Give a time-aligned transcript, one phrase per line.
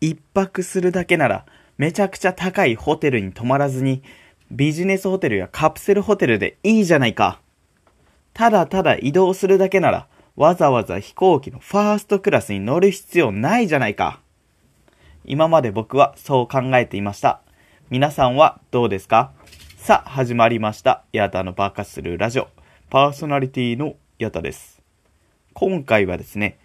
[0.00, 1.46] 一泊するだけなら
[1.76, 4.02] めちゃくちゃ高いホテルに泊まらずに
[4.50, 7.40] ビジネスホテルやカプセルホテルでいいじゃないか。
[8.32, 14.20] ただただ移動するだけならわざわざ飛行機のファーストクラスに乗る必要ないじゃないか。
[15.24, 17.42] 今まで僕はそう考えていました。
[17.90, 19.32] 皆さんはどうですか？
[19.76, 21.04] さあ、始まりました。
[21.12, 22.48] ヤタのバカするラジオ。
[22.88, 24.80] パーソナリティのヤタです。
[25.52, 26.58] 今回はですね、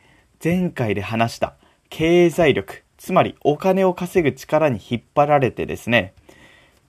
[0.43, 1.55] 前回で話した
[1.89, 6.15] 経済力、つまりお金を稼ぐ力に引っ張られてですね、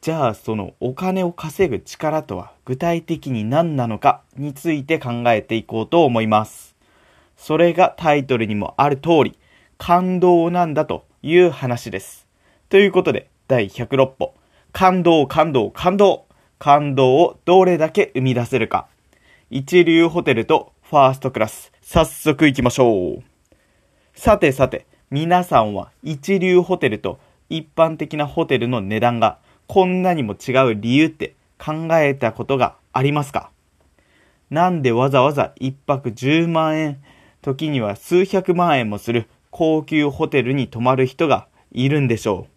[0.00, 6.74] じゃあそのお金を稼ぐ力とは具体的に何なのかについて考えていこうと思います。
[7.36, 9.38] それがタイトルにもある通り、
[9.76, 12.26] 感動なんだという話です。
[12.70, 14.32] ということで、第106歩。
[14.72, 16.24] 感動、感動、感動。
[16.58, 18.88] 感動をどれだけ生み出せるか。
[19.50, 21.72] 一流ホテルとファーストクラス。
[21.82, 23.22] 早速行きましょう。
[24.14, 33.50] さてさて、皆さんは一流ホテルと一般的なホテルの値段がこんなにも違う理由って考えたことがありますか？
[34.50, 37.00] なんでわざわざ一泊10万円
[37.40, 42.48] 時には数百万円もする高級ホテルに泊まる人がいるんでしょ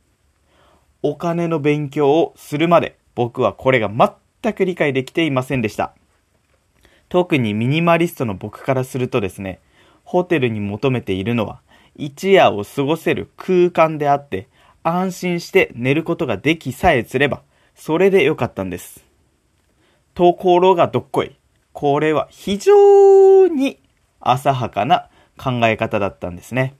[1.03, 1.09] う？
[1.09, 3.91] お金の勉強をするまで僕はこれが
[4.41, 5.93] 全く理解できていませんでした。
[7.09, 9.59] 特にミニマリストの僕からするとですね、
[10.03, 11.61] ホテルに求めているのは
[11.99, 14.47] 一夜を過ごせる空間であって、
[14.81, 17.41] 安心して寝ることができさえすれば、
[17.75, 19.03] それでよかったんです。
[20.15, 21.35] ところがどっこい。
[21.73, 23.79] これは非常に
[24.21, 26.73] 浅はかな考え方だったんですね。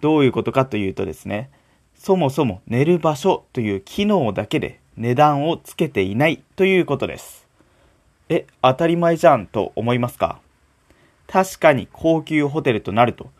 [0.00, 1.50] どういうことかというとですね、
[1.94, 7.46] そもそも寝る場所という機能だけで値段をつけていないということです。
[8.28, 10.40] え、当たり前じゃんと思いますか？
[11.26, 13.30] 確かに高級ホテルとなると、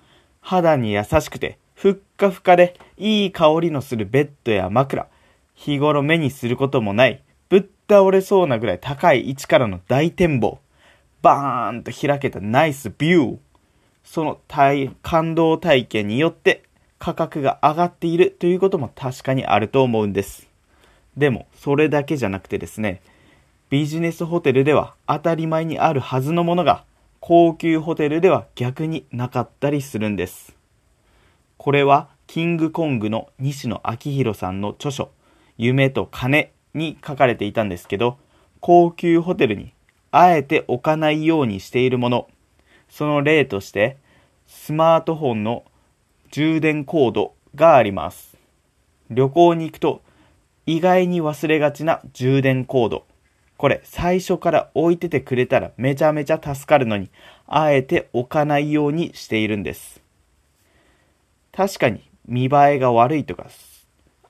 [0.43, 5.07] 肌に優しくてふっかふかでいい香りのするベッドや枕、
[5.55, 10.59] 日頃目にすることもないぶっ倒れそうなぐらい高い位置からの大展望、
[11.23, 13.39] バーンと開けたナイスビュー。
[14.05, 14.41] その
[15.03, 16.65] 感動体験によって
[16.99, 20.49] 価格が上がっているということも確かにあると思うんです。
[21.17, 23.01] でも、それだけじゃなくてですね、
[23.71, 26.85] ビジネスホテルでは当たり前にあるはずのものが、
[27.25, 30.57] 高級ホテルでは逆になかったりするんです。
[31.57, 35.13] これは、キングコングの西野昭弘さんの著書、
[35.57, 38.19] 夢と金に書かれていたんですけど、
[38.59, 39.73] 高級ホテルに
[40.11, 42.29] あえて置かないようにしているもの、
[42.89, 43.99] その例として、
[44.49, 45.63] スマートフォンの
[46.33, 48.37] 充電コードがあります。
[49.11, 50.03] 旅行に行くと、
[50.67, 53.07] 意外に忘れがちな充電コード。
[53.63, 57.11] これ、最初から置いててくれたらめちゃめちゃ助かるのに、
[57.47, 60.03] あえて置かないようにしているんです。
[61.53, 63.47] 確かに見栄えが悪いとか、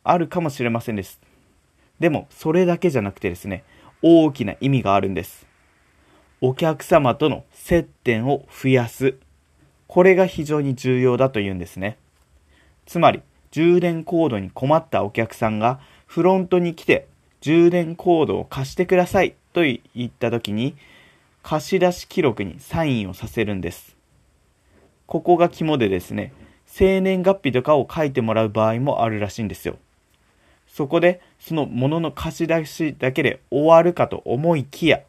[0.04, 1.18] あるかもしれませんです。
[1.98, 3.64] でも、それだけじゃなくてですね、
[4.02, 5.46] 大きな意味があるんです。
[6.42, 9.14] お客様との接点を増やす。
[9.86, 11.96] これが非常に重要だというんですね。
[12.84, 17.06] つまり、充電コードに困ったお客さんがフロントに来て
[17.42, 20.76] 充電コードを貸してくださいと言った時に
[21.42, 23.96] 貸し出し記録にサインをさせるんです。
[25.06, 26.32] ここが肝でですね、
[26.66, 29.76] 生年月日とかを書いてもらう場合もあるらしいんですよ。
[30.68, 35.00] そこでそのものの貸し出しだけで終わるかと思いきや、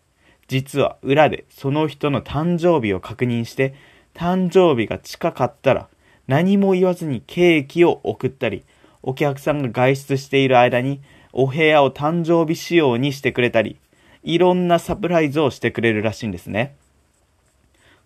[0.47, 3.75] 実は裏でその人の誕生日を確認して、
[4.15, 5.87] 誕生日が近かったら
[6.27, 8.63] 何も言わずにケーキを送ったり、
[9.03, 10.99] お客さんが外出している間に
[11.33, 13.77] お部屋を誕生日仕様にしてくれたり、
[14.23, 16.75] いろんなサプライズをしてくれるらしいんですね。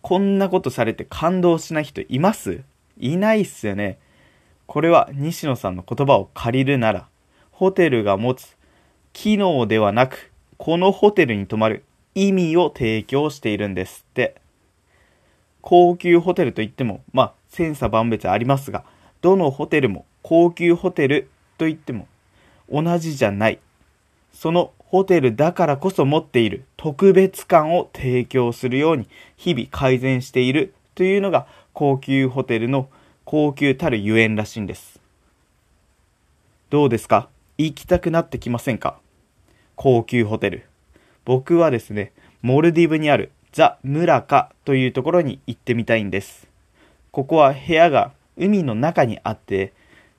[0.02, 2.64] こんなことされて感動しない人います？
[2.98, 4.00] いないっすよね。
[4.66, 7.08] これは西野さんの言葉を借りるなら、
[7.52, 8.56] ホテルが持つ
[9.14, 11.84] 機能ではなく、このホテルに泊まる
[12.16, 14.36] 意味を提供しているんですって。
[15.62, 18.86] 高級ホテルといっても、まあ、千差万別ありますが、
[19.22, 22.08] どのホテルも高級ホテルといっても
[22.72, 23.60] 同じじゃない。
[24.34, 32.90] そのホテルだからこそ持っている特別感を提供するように日々改善しているというのが高級ホテルの
[33.26, 35.00] 高級たるゆえんらしいんです。
[36.70, 37.30] どうですか？
[37.58, 39.00] 行きたくなってきませんか？
[39.76, 40.66] 高級ホテル。
[41.26, 46.48] 僕はですね、モルディブにあるザ・ムラカというところに行ってみたいんです。
[47.12, 49.74] ここは部屋が海の中にあって、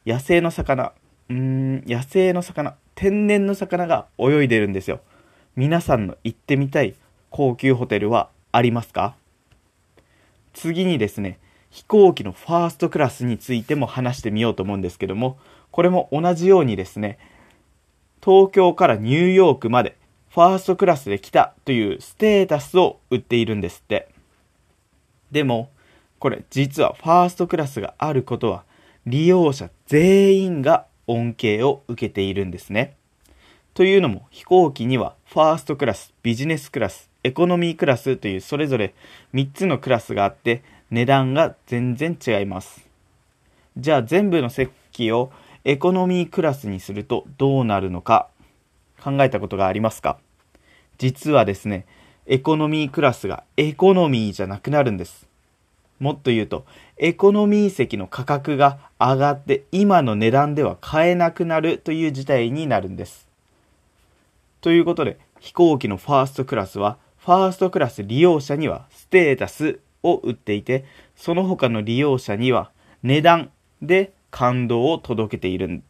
[0.05, 0.93] 野生の魚、
[1.29, 5.01] うーん、野生の魚、天然の魚が泳いでるんですよ。
[5.57, 6.95] 皆さんの行ってみたい
[7.31, 9.15] 高級ホテルはありますか？
[10.55, 11.39] 次にですね、
[11.71, 15.39] 飛行機のファーストクラスについても話してみようと思うんですけども、
[15.71, 17.19] これも同じようにですね、
[18.25, 19.97] 東京からニューヨークまで
[20.31, 24.09] ファーストクラスで来たというステータスを売っているんですって。
[25.31, 25.71] でも、
[26.19, 28.65] これ実はファーストクラスがあることは
[29.07, 32.95] 利用者全員が恩恵を受けているんですね。
[33.75, 38.95] というのも飛行機にはファーストクラス、ビジネスクラス、エコノミークラスというそれぞれ
[39.35, 42.87] 3つのクラスがあって値段が全然違います。
[43.77, 45.31] じゃあ全部の席を
[45.65, 48.29] エコノミークラスにするとどうなるのか
[49.01, 50.19] 考えたことがありますか？
[50.99, 51.87] 実はですね、
[52.27, 55.28] エコノミークラスがエコノミーじゃなくなるんです。
[55.99, 56.65] もっと言うと、
[56.97, 63.29] エコノミー席の価格が上がって今の値段では買えなくなるという事態になるんです。
[64.61, 70.85] ということで、飛行機のファーストクラスは、ファーストクラス利用者にはステータスを売っていて、
[71.17, 72.71] その他の利用者には
[73.03, 73.51] 値段
[73.83, 75.83] で感動を届けている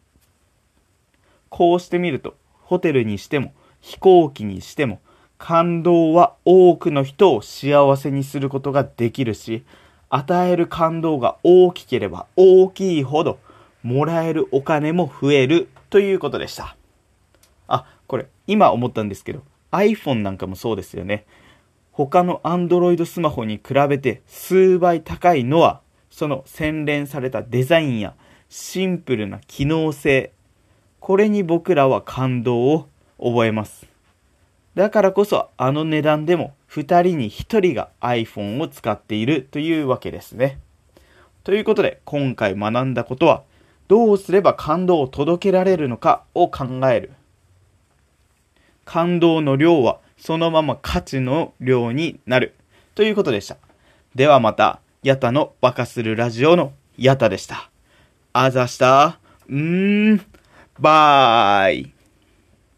[1.49, 4.99] こうしてみると、ホテルにしても飛行機にしても
[5.37, 9.63] 感動は多くの人を幸せにすることができるし、
[10.09, 13.39] 与える感動が大きければ大きいほど
[13.83, 16.75] もらえるお金も増えるということでした。
[17.67, 21.25] あ、これ今思ったんですけど iPhone なんかもそうですよね。
[21.91, 28.15] 他の Android スマホに比べて数倍高いのはその洗練されたデザインや
[28.49, 30.31] シンプルな機能性
[30.99, 32.87] これに僕らは感動を
[33.19, 33.85] 覚えます。
[34.75, 40.59] だからこそあの値段でも2人に1人が iPhone を使っているというわけですね。
[41.43, 43.43] ということで今回学んだことは
[43.87, 47.11] どうすれば感動を届けられるのかを考える。
[48.85, 52.55] 感動の量はそのまま価値の量になる
[52.95, 53.57] ということでした。
[54.15, 57.69] ではまた、ヤタのバカするラジオのヤタでした。
[58.33, 59.19] あざした。
[59.47, 60.21] うーん、
[60.79, 61.98] バーイ。